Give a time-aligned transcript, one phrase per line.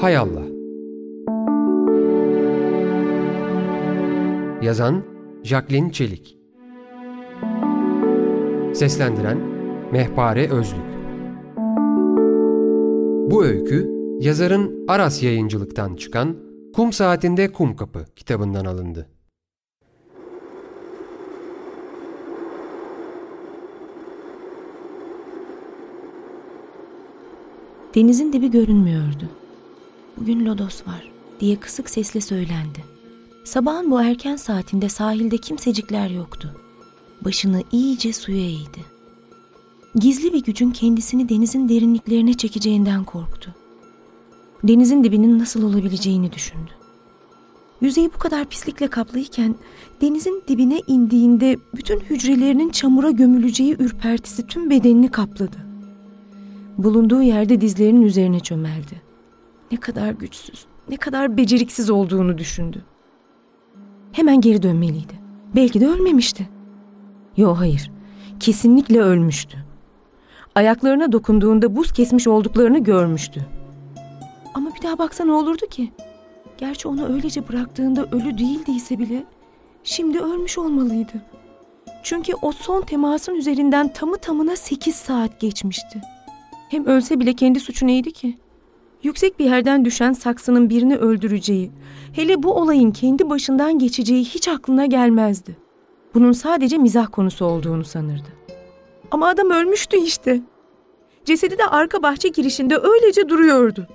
[0.00, 0.44] Hay Allah
[4.62, 5.04] Yazan
[5.42, 6.38] Jacqueline Çelik
[8.74, 9.38] Seslendiren
[9.92, 10.80] Mehpare Özlük
[13.30, 13.90] Bu öykü
[14.20, 16.36] yazarın Aras yayıncılıktan çıkan
[16.74, 19.08] Kum Saatinde Kum Kapı kitabından alındı.
[27.94, 29.28] Denizin dibi görünmüyordu.
[30.20, 31.10] Bugün lodos var
[31.40, 32.84] diye kısık sesle söylendi.
[33.44, 36.56] Sabahın bu erken saatinde sahilde kimsecikler yoktu.
[37.24, 38.84] Başını iyice suya eğdi.
[39.94, 43.54] Gizli bir gücün kendisini denizin derinliklerine çekeceğinden korktu.
[44.64, 46.70] Denizin dibinin nasıl olabileceğini düşündü.
[47.80, 49.54] Yüzeyi bu kadar pislikle kaplıyken
[50.00, 55.56] denizin dibine indiğinde bütün hücrelerinin çamura gömüleceği ürpertisi tüm bedenini kapladı.
[56.78, 59.09] Bulunduğu yerde dizlerinin üzerine çömeldi.
[59.72, 62.84] Ne kadar güçsüz, ne kadar beceriksiz olduğunu düşündü.
[64.12, 65.12] Hemen geri dönmeliydi.
[65.56, 66.48] Belki de ölmemişti.
[67.36, 67.90] Yo hayır,
[68.40, 69.58] kesinlikle ölmüştü.
[70.54, 73.46] Ayaklarına dokunduğunda buz kesmiş olduklarını görmüştü.
[74.54, 75.92] Ama bir daha baksa ne olurdu ki?
[76.58, 79.24] Gerçi onu öylece bıraktığında ölü değildiyse bile
[79.84, 81.12] şimdi ölmüş olmalıydı.
[82.02, 86.00] Çünkü o son temasın üzerinden tamı tamına sekiz saat geçmişti.
[86.68, 88.38] Hem ölse bile kendi suçu neydi ki?
[89.02, 91.70] Yüksek bir yerden düşen saksının birini öldüreceği,
[92.12, 95.56] hele bu olayın kendi başından geçeceği hiç aklına gelmezdi.
[96.14, 98.28] Bunun sadece mizah konusu olduğunu sanırdı.
[99.10, 100.42] Ama adam ölmüştü işte.
[101.24, 103.86] Cesedi de arka bahçe girişinde öylece duruyordu.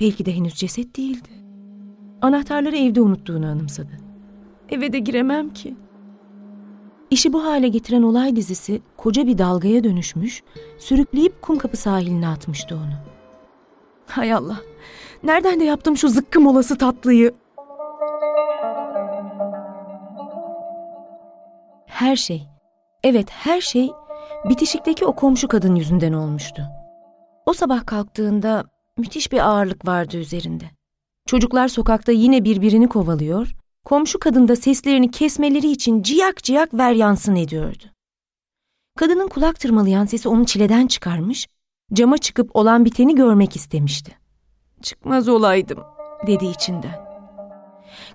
[0.00, 1.28] Belki de henüz ceset değildi.
[2.22, 3.90] Anahtarları evde unuttuğunu anımsadı.
[4.68, 5.74] Eve de giremem ki.
[7.10, 10.42] İşi bu hale getiren olay dizisi koca bir dalgaya dönüşmüş,
[10.78, 13.11] sürükleyip kum kapı sahiline atmıştı onu.
[14.12, 14.60] Hay Allah,
[15.22, 17.34] nereden de yaptım şu zıkkım olası tatlıyı?
[21.86, 22.42] Her şey,
[23.04, 23.90] evet her şey
[24.48, 26.62] bitişikteki o komşu kadın yüzünden olmuştu.
[27.46, 28.64] O sabah kalktığında
[28.98, 30.64] müthiş bir ağırlık vardı üzerinde.
[31.26, 37.36] Çocuklar sokakta yine birbirini kovalıyor, komşu kadın da seslerini kesmeleri için ciyak ciyak ver yansın
[37.36, 37.84] ediyordu.
[38.96, 41.48] Kadının kulak tırmalayan sesi onu çileden çıkarmış,
[41.94, 44.12] cama çıkıp olan biteni görmek istemişti.
[44.82, 45.78] Çıkmaz olaydım,
[46.26, 47.12] dedi içinden.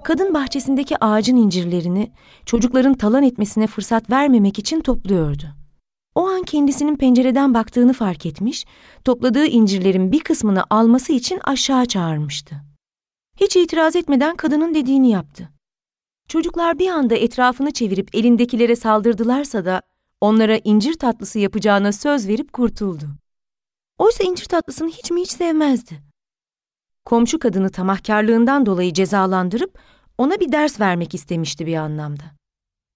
[0.04, 2.12] Kadın bahçesindeki ağacın incirlerini
[2.46, 5.46] çocukların talan etmesine fırsat vermemek için topluyordu.
[6.16, 8.66] O an kendisinin pencereden baktığını fark etmiş,
[9.06, 12.56] topladığı incirlerin bir kısmını alması için aşağı çağırmıştı.
[13.42, 15.50] Hiç itiraz etmeden kadının dediğini yaptı.
[16.28, 19.82] Çocuklar bir anda etrafını çevirip elindekilere saldırdılarsa da
[20.22, 23.06] onlara incir tatlısı yapacağına söz verip kurtuldu.
[23.98, 26.02] Oysa incir tatlısını hiç mi hiç sevmezdi.
[27.06, 29.80] Komşu kadını tamahkarlığından dolayı cezalandırıp
[30.18, 32.24] ona bir ders vermek istemişti bir anlamda.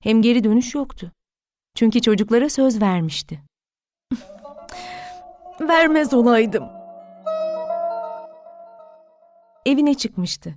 [0.03, 1.11] Hem geri dönüş yoktu.
[1.75, 3.39] Çünkü çocuklara söz vermişti.
[5.61, 6.63] Vermez olaydım.
[9.65, 10.55] Evine çıkmıştı.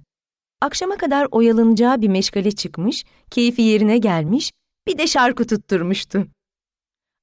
[0.60, 4.52] Akşama kadar oyalanacağı bir meşgale çıkmış, keyfi yerine gelmiş,
[4.86, 6.26] bir de şarkı tutturmuştu.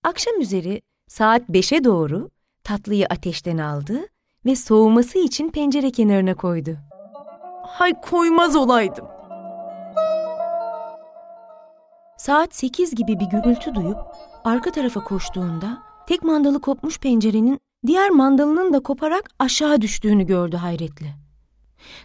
[0.04, 2.30] Akşam üzeri saat beşe doğru
[2.64, 4.00] tatlıyı ateşten aldı
[4.46, 6.78] ve soğuması için pencere kenarına koydu.
[7.64, 9.06] Hay koymaz olaydım.
[12.18, 13.98] Saat sekiz gibi bir gürültü duyup
[14.44, 21.16] arka tarafa koştuğunda tek mandalı kopmuş pencerenin diğer mandalının da koparak aşağı düştüğünü gördü hayretle.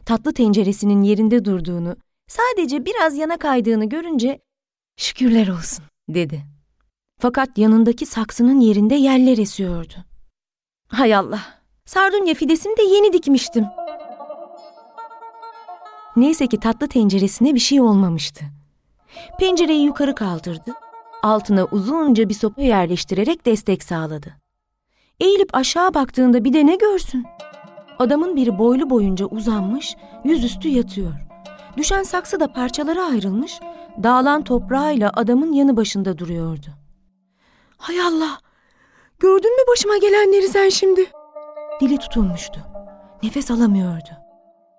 [0.04, 1.96] Tatlı tenceresinin yerinde durduğunu,
[2.28, 4.40] sadece biraz yana kaydığını görünce
[4.96, 6.44] şükürler olsun dedi.
[7.20, 9.94] Fakat yanındaki saksının yerinde yerler esiyordu.
[10.88, 11.40] Hay Allah,
[11.84, 13.66] sardunya fidesini de yeni dikmiştim.
[16.16, 18.44] Neyse ki tatlı tenceresine bir şey olmamıştı.
[19.38, 20.72] Pencereyi yukarı kaldırdı,
[21.22, 24.34] altına uzunca bir sopa yerleştirerek destek sağladı.
[25.20, 27.26] Eğilip aşağı baktığında bir de ne görsün?
[27.98, 31.12] Adamın biri boylu boyunca uzanmış, yüzüstü yatıyor.
[31.76, 33.60] Düşen saksı da parçalara ayrılmış,
[34.02, 36.66] dağılan toprağıyla adamın yanı başında duruyordu.
[37.78, 38.45] Hay Allah!
[39.18, 41.12] Gördün mü başıma gelenleri sen şimdi?
[41.80, 42.60] Dili tutulmuştu.
[43.22, 44.08] Nefes alamıyordu.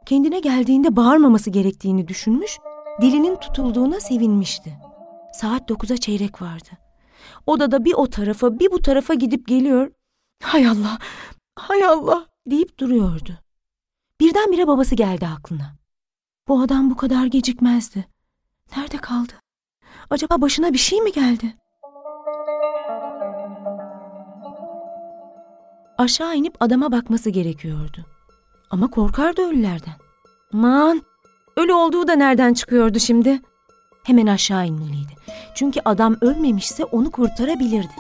[0.06, 2.58] Kendine geldiğinde bağırmaması gerektiğini düşünmüş,
[3.02, 4.78] dilinin tutulduğuna sevinmişti.
[5.34, 6.70] Saat dokuza çeyrek vardı.
[7.46, 9.92] Odada bir o tarafa bir bu tarafa gidip geliyor.
[10.44, 10.98] Hay Allah!
[11.56, 12.26] Hay Allah!
[12.48, 13.38] deyip duruyordu.
[14.20, 15.76] Birdenbire babası geldi aklına.
[16.48, 18.06] Bu adam bu kadar gecikmezdi.
[18.78, 19.34] Nerede kaldı?
[20.10, 21.56] Acaba başına bir şey mi geldi?
[25.98, 28.06] Aşağı inip adama bakması gerekiyordu.
[28.70, 29.94] Ama korkardı ölülerden.
[30.52, 31.02] Man,
[31.56, 33.42] ölü olduğu da nereden çıkıyordu şimdi?
[34.04, 35.16] Hemen aşağı inmeliydi.
[35.56, 37.94] Çünkü adam ölmemişse onu kurtarabilirdi.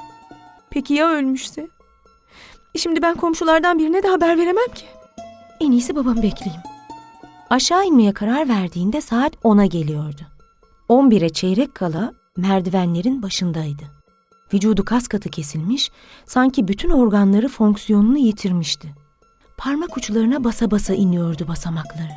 [0.69, 1.67] Peki ya ölmüşse?
[2.75, 4.85] E şimdi ben komşulardan birine de haber veremem ki.
[5.59, 6.63] En iyisi babamı bekleyeyim.
[7.49, 10.21] Aşağı inmeye karar verdiğinde saat 10'a geliyordu.
[10.89, 13.96] 11'e çeyrek kala merdivenlerin başındaydı.
[14.53, 15.91] Vücudu kas katı kesilmiş,
[16.25, 18.95] sanki bütün organları fonksiyonunu yitirmişti.
[19.57, 22.11] Parmak uçlarına basa basa iniyordu basamakları.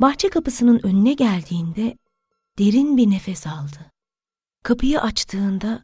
[0.00, 1.96] Bahçe kapısının önüne geldiğinde
[2.58, 3.92] derin bir nefes aldı.
[4.62, 5.82] Kapıyı açtığında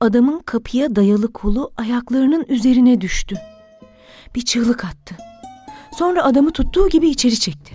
[0.00, 3.36] adamın kapıya dayalı kolu ayaklarının üzerine düştü.
[4.34, 5.16] Bir çığlık attı.
[5.98, 7.74] Sonra adamı tuttuğu gibi içeri çekti.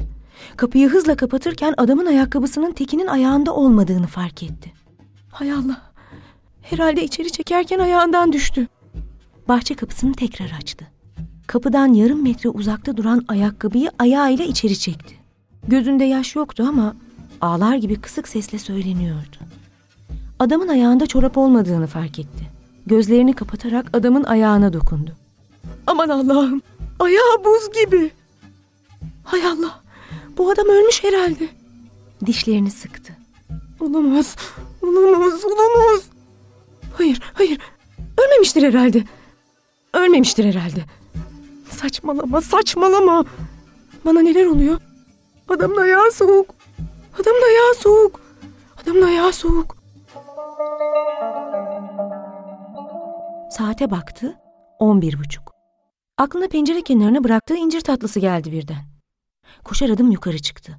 [0.58, 4.74] Kapıyı hızla kapatırken adamın ayakkabısının tekinin ayağında olmadığını fark etti.
[5.32, 5.89] Hay Allah!
[6.70, 8.68] Herhalde içeri çekerken ayağından düştü.
[9.48, 10.88] Bahçe kapısını tekrar açtı.
[11.48, 15.16] Kapıdan yarım metre uzakta duran ayakkabıyı ayağıyla içeri çekti.
[15.68, 16.96] Gözünde yaş yoktu ama
[17.42, 19.38] ağlar gibi kısık sesle söyleniyordu.
[20.40, 22.50] Adamın ayağında çorap olmadığını fark etti.
[22.86, 25.12] Gözlerini kapatarak adamın ayağına dokundu.
[25.88, 26.62] Aman Allah'ım!
[27.00, 28.12] Ayağı buz gibi.
[29.24, 29.82] Hay Allah!
[30.38, 31.50] Bu adam ölmüş herhalde.
[32.26, 33.18] Dişlerini sıktı.
[33.80, 34.36] Olamaz,
[34.82, 36.19] olamaz, olamaz.
[36.98, 37.60] Hayır, hayır.
[38.18, 39.04] Ölmemiştir herhalde.
[39.94, 40.86] Ölmemiştir herhalde.
[41.70, 43.26] Saçmalama, saçmalama.
[44.06, 44.82] Bana neler oluyor?
[45.48, 46.56] Adamın ayağı soğuk.
[47.22, 48.22] Adamın ayağı soğuk.
[48.84, 49.78] Adamın ayağı soğuk.
[53.52, 54.38] Saate baktı.
[54.80, 55.52] On bir buçuk.
[56.18, 58.86] Aklına pencere kenarına bıraktığı incir tatlısı geldi birden.
[59.64, 60.78] Koşar adım yukarı çıktı.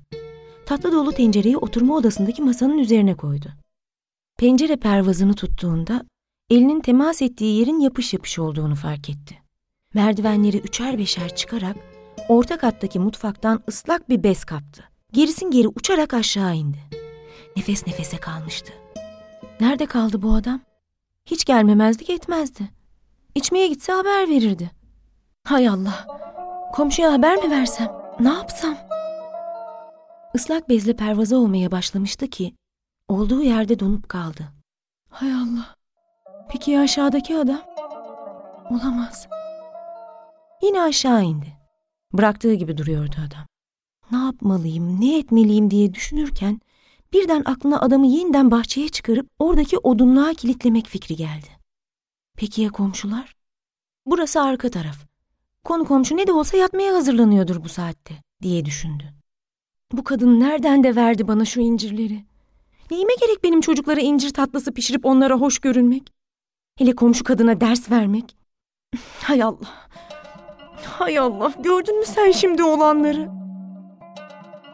[0.67, 3.47] Tatlı dolu tencereyi oturma odasındaki masanın üzerine koydu.
[4.41, 6.03] Pencere pervazını tuttuğunda
[6.51, 9.39] elinin temas ettiği yerin yapış yapış olduğunu fark etti.
[9.95, 11.77] Merdivenleri üçer beşer çıkarak
[12.29, 14.85] orta kattaki mutfaktan ıslak bir bez kaptı.
[15.13, 16.79] Gerisin geri uçarak aşağı indi.
[17.57, 18.73] Nefes nefese kalmıştı.
[19.61, 20.61] Nerede kaldı bu adam?
[21.27, 22.71] Hiç gelmemezlik etmezdi.
[23.35, 24.71] İçmeye gitse haber verirdi.
[25.45, 26.07] Hay Allah!
[26.73, 27.93] Komşuya haber mi versem?
[28.21, 28.79] Ne yapsam?
[30.35, 32.55] Islak bezle pervaza olmaya başlamıştı ki
[33.11, 34.49] olduğu yerde donup kaldı.
[35.09, 35.77] Hay Allah!
[36.51, 37.61] Peki ya aşağıdaki adam?
[38.71, 39.29] Olamaz.
[40.63, 41.59] Yine aşağı indi.
[42.13, 43.47] Bıraktığı gibi duruyordu adam.
[44.13, 46.61] Ne yapmalıyım, ne etmeliyim diye düşünürken
[47.13, 51.49] birden aklına adamı yeniden bahçeye çıkarıp oradaki odunluğa kilitlemek fikri geldi.
[52.37, 53.37] Peki ya komşular?
[54.07, 54.97] Burası arka taraf.
[55.65, 59.05] Konu komşu ne de olsa yatmaya hazırlanıyordur bu saatte diye düşündü.
[59.93, 62.30] Bu kadın nereden de verdi bana şu incirleri?
[62.91, 66.13] Neyime gerek benim çocuklara incir tatlısı pişirip onlara hoş görünmek?
[66.79, 68.37] Hele komşu kadına ders vermek?
[69.23, 69.89] Hay Allah!
[70.85, 71.53] Hay Allah!
[71.65, 73.29] Gördün mü sen şimdi olanları?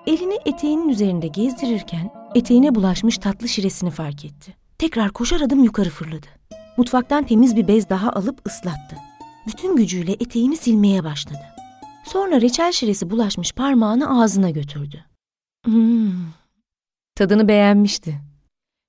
[0.07, 4.57] Elini eteğinin üzerinde gezdirirken eteğine bulaşmış tatlı şiresini fark etti.
[4.79, 6.27] Tekrar koşar adım yukarı fırladı.
[6.77, 8.97] Mutfaktan temiz bir bez daha alıp ıslattı.
[9.47, 11.43] Bütün gücüyle eteğini silmeye başladı.
[12.05, 15.05] Sonra reçel şiresi bulaşmış parmağını ağzına götürdü.
[15.65, 16.13] Hmm.
[17.17, 18.21] Tadını beğenmişti.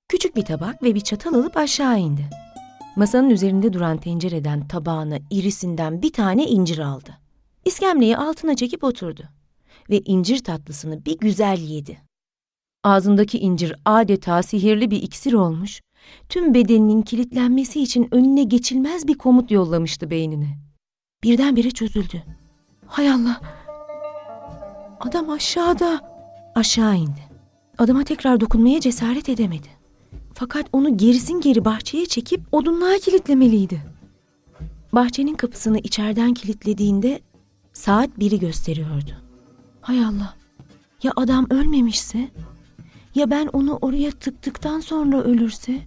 [0.08, 2.30] Küçük bir tabak ve bir çatal alıp aşağı indi.
[2.96, 7.18] Masanın üzerinde duran tencereden tabağına irisinden bir tane incir aldı.
[7.64, 9.22] İskemleyi altına çekip oturdu
[9.90, 11.98] ve incir tatlısını bir güzel yedi.
[12.84, 15.80] Ağzındaki incir adeta sihirli bir iksir olmuş,
[16.28, 20.58] tüm bedeninin kilitlenmesi için önüne geçilmez bir komut yollamıştı beynine.
[21.24, 22.22] Birdenbire çözüldü.
[22.86, 23.40] Hay Allah!
[25.00, 26.00] Adam aşağıda.
[26.54, 27.27] Aşağı indi.
[27.78, 29.68] Adama tekrar dokunmaya cesaret edemedi.
[30.34, 33.82] Fakat onu gerisin geri bahçeye çekip odunluğa kilitlemeliydi.
[34.92, 37.20] Bahçenin kapısını içeriden kilitlediğinde
[37.72, 39.10] saat biri gösteriyordu.
[39.80, 40.34] Hay Allah!
[41.02, 42.28] Ya adam ölmemişse?
[43.14, 45.80] Ya ben onu oraya tıktıktan sonra ölürse?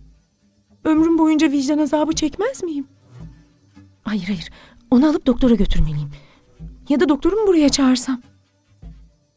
[0.83, 2.87] Ömrüm boyunca vicdan azabı çekmez miyim?
[4.03, 4.49] Hayır hayır,
[4.91, 6.09] onu alıp doktora götürmeliyim.
[6.89, 8.21] Ya da doktorumu buraya çağırsam.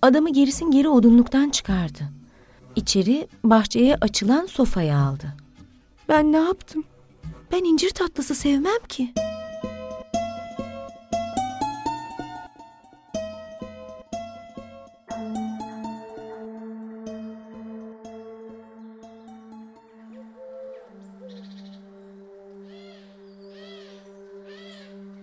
[0.03, 2.24] Adamı gerisin geri odunluktan çıkardı.
[2.77, 5.27] İçeri bahçeye açılan sofaya aldı.
[6.09, 6.85] Ben ne yaptım?
[7.53, 9.15] Ben incir tatlısı sevmem ki.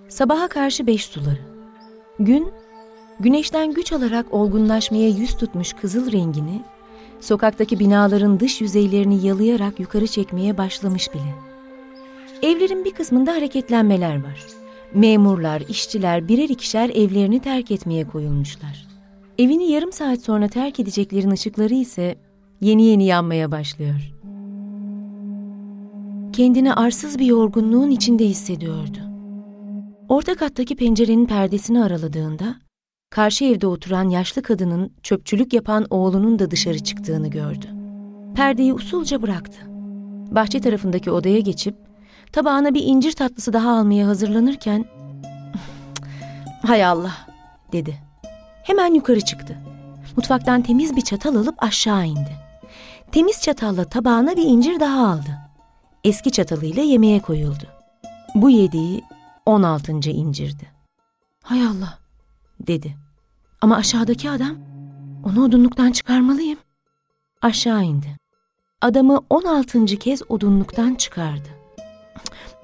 [0.09, 1.39] Sabaha karşı beş suları.
[2.19, 2.51] Gün,
[3.19, 6.61] güneşten güç alarak olgunlaşmaya yüz tutmuş kızıl rengini,
[7.21, 11.35] sokaktaki binaların dış yüzeylerini yalayarak yukarı çekmeye başlamış bile.
[12.41, 14.45] Evlerin bir kısmında hareketlenmeler var.
[14.93, 18.87] Memurlar, işçiler birer ikişer evlerini terk etmeye koyulmuşlar.
[19.37, 22.15] Evini yarım saat sonra terk edeceklerin ışıkları ise
[22.61, 24.13] yeni yeni yanmaya başlıyor.
[26.33, 28.97] Kendini arsız bir yorgunluğun içinde hissediyordu.
[30.09, 32.55] Orta kattaki pencerenin perdesini araladığında,
[33.11, 37.65] karşı evde oturan yaşlı kadının çöpçülük yapan oğlunun da dışarı çıktığını gördü.
[38.35, 39.61] Perdeyi usulca bıraktı.
[40.35, 41.75] Bahçe tarafındaki odaya geçip
[42.31, 44.85] tabağına bir incir tatlısı daha almaya hazırlanırken
[46.67, 47.13] "Hay Allah."
[47.71, 47.97] dedi.
[48.63, 49.57] Hemen yukarı çıktı.
[50.17, 52.37] Mutfaktan temiz bir çatal alıp aşağı indi.
[53.11, 55.37] Temiz çatalla tabağına bir incir daha aldı.
[56.03, 57.63] Eski çatalıyla yemeğe koyuldu.
[58.35, 59.01] Bu yediği
[59.45, 59.91] 16.
[60.09, 60.71] incirdi.
[61.43, 62.00] Hay Allah
[62.67, 62.97] dedi.
[63.61, 64.57] Ama aşağıdaki adam
[65.25, 66.59] onu odunluktan çıkarmalıyım.
[67.41, 68.17] Aşağı indi.
[68.81, 69.85] Adamı 16.
[69.85, 71.49] kez odunluktan çıkardı.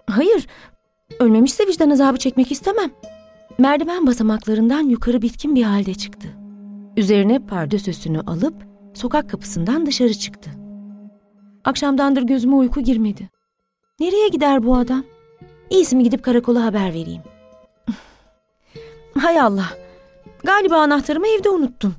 [0.09, 0.47] Hayır,
[1.19, 2.91] ölmemişse vicdan azabı çekmek istemem.
[3.57, 6.27] Merdiven basamaklarından yukarı bitkin bir halde çıktı.
[6.97, 8.55] Üzerine pardösüsünü alıp
[8.93, 10.49] sokak kapısından dışarı çıktı.
[11.65, 13.29] Akşamdandır gözüme uyku girmedi.
[13.99, 15.03] Nereye gider bu adam?
[15.69, 17.21] İyisi mi gidip karakola haber vereyim.
[19.19, 19.67] Hay Allah,
[20.43, 21.95] galiba anahtarımı evde unuttum.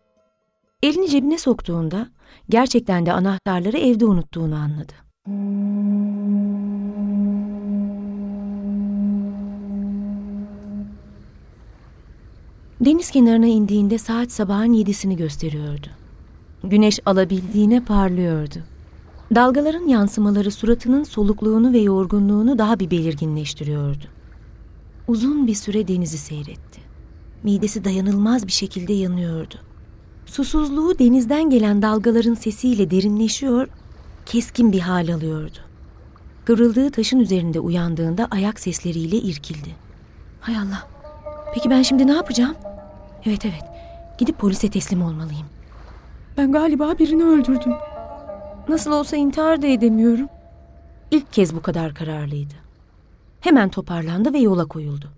[0.83, 2.09] Elini cebine soktuğunda
[2.49, 4.93] gerçekten de anahtarları evde unuttuğunu anladı.
[12.81, 15.87] Deniz kenarına indiğinde saat sabahın yedisini gösteriyordu.
[16.65, 18.59] Güneş alabildiğine parlıyordu.
[19.35, 24.05] Dalgaların yansımaları suratının solukluğunu ve yorgunluğunu daha bir belirginleştiriyordu.
[25.09, 26.88] Uzun bir süre denizi seyretti.
[27.43, 29.55] Midesi dayanılmaz bir şekilde yanıyordu.
[30.27, 33.69] Susuzluğu denizden gelen dalgaların sesiyle derinleşiyor,
[34.27, 35.59] keskin bir hal alıyordu.
[36.45, 39.77] Kıvrıldığı taşın üzerinde uyandığında ayak sesleriyle irkildi.
[40.41, 40.89] Hay Allah,
[41.55, 42.55] peki ben şimdi ne yapacağım?
[43.27, 43.65] Evet evet,
[44.19, 45.47] gidip polise teslim olmalıyım.
[46.37, 47.73] Ben galiba birini öldürdüm.
[48.69, 50.29] Nasıl olsa intihar da edemiyorum.
[51.11, 52.55] İlk kez bu kadar kararlıydı.
[53.41, 55.18] Hemen toparlandı ve yola koyuldu.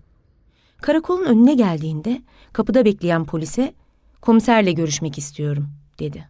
[0.81, 2.21] Karakolun önüne geldiğinde
[2.53, 3.73] kapıda bekleyen polise
[4.21, 5.67] komiserle görüşmek istiyorum
[5.99, 6.27] dedi.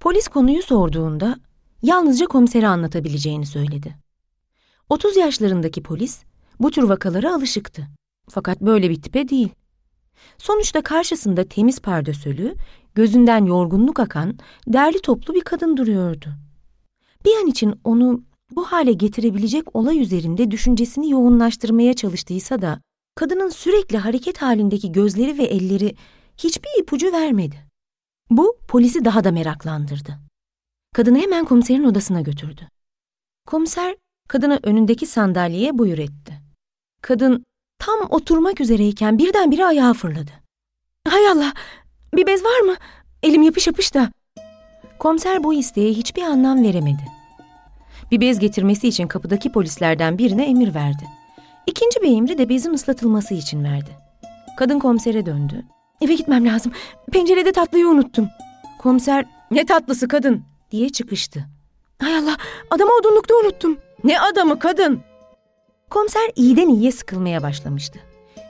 [0.00, 1.36] Polis konuyu sorduğunda
[1.82, 3.96] yalnızca komisere anlatabileceğini söyledi.
[4.88, 6.22] 30 yaşlarındaki polis
[6.60, 7.88] bu tür vakalara alışıktı.
[8.28, 9.48] Fakat böyle bir tipe değil.
[10.38, 12.54] Sonuçta karşısında temiz pardösölü,
[12.94, 16.28] gözünden yorgunluk akan, derli toplu bir kadın duruyordu.
[17.24, 22.80] Bir an için onu bu hale getirebilecek olay üzerinde düşüncesini yoğunlaştırmaya çalıştıysa da
[23.14, 25.96] kadının sürekli hareket halindeki gözleri ve elleri
[26.36, 27.56] hiçbir ipucu vermedi.
[28.30, 30.18] Bu polisi daha da meraklandırdı.
[30.94, 32.68] Kadını hemen komiserin odasına götürdü.
[33.46, 33.96] Komiser
[34.28, 36.40] kadına önündeki sandalyeye buyur etti.
[37.02, 37.44] Kadın
[37.78, 40.30] tam oturmak üzereyken birdenbire ayağa fırladı.
[41.08, 41.52] Hay Allah!
[42.14, 42.76] Bir bez var mı?
[43.22, 44.12] Elim yapış yapış da.
[44.98, 47.02] Komiser bu isteğe hiçbir anlam veremedi.
[48.10, 51.04] Bir bez getirmesi için kapıdaki polislerden birine emir verdi.
[51.66, 53.90] İkinci bir emri de bezin ıslatılması için verdi.
[54.56, 55.64] Kadın komisere döndü.
[56.00, 56.72] Eve gitmem lazım.
[57.12, 58.28] Pencerede tatlıyı unuttum.
[58.78, 61.44] Komiser ne tatlısı kadın diye çıkıştı.
[61.98, 62.36] Hay Allah
[62.70, 63.78] adamı odunlukta unuttum.
[64.04, 65.00] Ne adamı kadın?
[65.90, 67.98] Komiser iyiden iyiye sıkılmaya başlamıştı.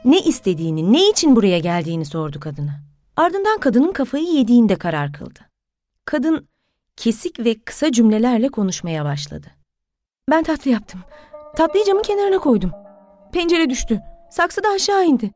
[0.04, 2.81] Ne istediğini, ne için buraya geldiğini sordu kadına.
[3.16, 5.40] Ardından kadının kafayı yediğinde karar kıldı.
[6.04, 6.49] Kadın
[6.97, 9.47] kesik ve kısa cümlelerle konuşmaya başladı.
[10.31, 11.00] Ben tatlı yaptım.
[11.57, 12.71] Tatlıyı camın kenarına koydum.
[13.33, 14.01] Pencere düştü.
[14.31, 15.31] Saksı da aşağı indi.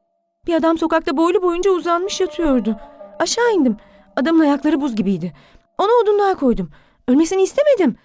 [0.47, 2.76] Bir adam sokakta boylu boyunca uzanmış yatıyordu.
[3.19, 3.76] Aşağı indim.
[4.17, 5.33] Adamın ayakları buz gibiydi.
[5.79, 6.71] Onu odunluğa koydum.
[7.09, 7.97] Ölmesini istemedim.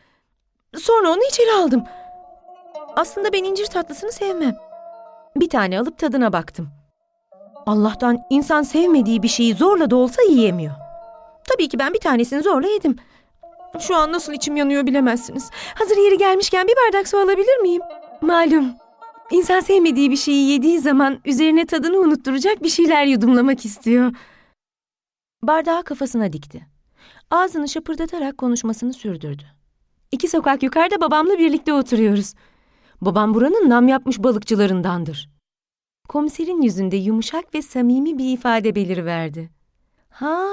[0.77, 1.83] Sonra onu içeri aldım.
[2.95, 4.55] Aslında ben incir tatlısını sevmem.
[5.35, 6.69] Bir tane alıp tadına baktım.
[7.65, 10.73] Allah'tan insan sevmediği bir şeyi zorla da olsa yiyemiyor.
[11.49, 12.95] Tabii ki ben bir tanesini zorla yedim.
[13.79, 15.49] Şu an nasıl içim yanıyor bilemezsiniz.
[15.75, 17.81] Hazır yeri gelmişken bir bardak su alabilir miyim?
[18.21, 18.80] Malum.
[19.31, 24.15] İnsan sevmediği bir şeyi yediği zaman üzerine tadını unutturacak bir şeyler yudumlamak istiyor.
[25.43, 26.67] Bardağı kafasına dikti.
[27.29, 29.43] Ağzını şapırdatarak konuşmasını sürdürdü.
[30.11, 32.33] İki sokak yukarıda babamla birlikte oturuyoruz.
[33.01, 35.29] Babam buranın nam yapmış balıkçılarındandır.
[36.09, 39.49] Komiserin yüzünde yumuşak ve samimi bir ifade beliriverdi.
[40.09, 40.47] Ha,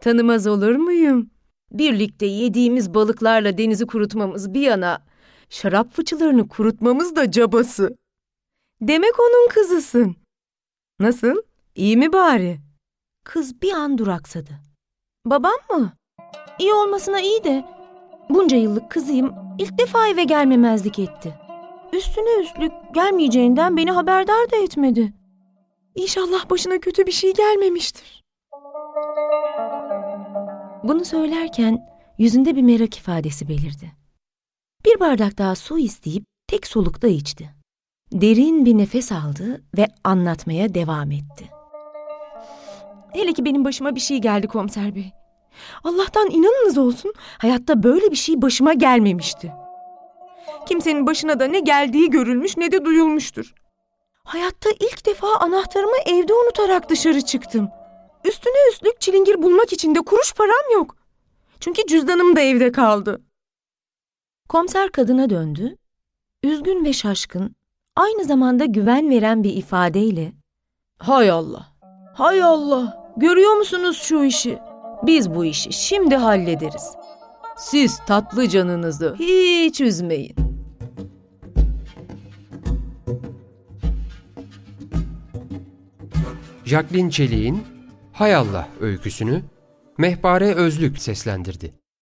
[0.00, 1.30] tanımaz olur muyum?
[1.72, 5.02] Birlikte yediğimiz balıklarla denizi kurutmamız bir yana,
[5.50, 7.96] şarap fıçılarını kurutmamız da cabası.
[8.80, 10.16] Demek onun kızısın.
[11.00, 11.42] Nasıl?
[11.74, 12.58] İyi mi bari?
[13.24, 14.50] Kız bir an duraksadı.
[15.26, 15.92] Babam mı?
[16.58, 17.64] İyi olmasına iyi de
[18.30, 21.34] bunca yıllık kızıyım ilk defa eve gelmemezlik etti.
[21.92, 25.12] Üstüne üstlük gelmeyeceğinden beni haberdar da etmedi.
[25.94, 28.24] İnşallah başına kötü bir şey gelmemiştir.
[30.84, 31.88] Bunu söylerken
[32.18, 33.97] yüzünde bir merak ifadesi belirdi.
[34.84, 37.50] Bir bardak daha su isteyip tek solukta içti.
[38.12, 41.44] Derin bir nefes aldı ve anlatmaya devam etti.
[43.12, 45.12] Hele ki benim başıma bir şey geldi komiser bey.
[45.84, 49.52] Allah'tan inanınız olsun hayatta böyle bir şey başıma gelmemişti.
[50.66, 53.54] Kimsenin başına da ne geldiği görülmüş ne de duyulmuştur.
[54.24, 57.68] Hayatta ilk defa anahtarımı evde unutarak dışarı çıktım.
[58.24, 60.96] Üstüne üstlük çilingir bulmak için de kuruş param yok.
[61.60, 63.27] Çünkü cüzdanım da evde kaldı.
[64.48, 65.76] Komiser kadına döndü.
[66.42, 67.56] Üzgün ve şaşkın,
[67.96, 70.32] aynı zamanda güven veren bir ifadeyle
[70.98, 71.66] "Hay Allah.
[72.14, 73.12] Hay Allah.
[73.16, 74.58] Görüyor musunuz şu işi?
[75.02, 76.96] Biz bu işi şimdi hallederiz.
[77.56, 80.36] Siz tatlı canınızı hiç üzmeyin."
[86.64, 87.62] Jacqueline Çelik'in
[88.12, 89.42] Hay Allah öyküsünü
[89.98, 91.74] Mehpare Özlük seslendirdi.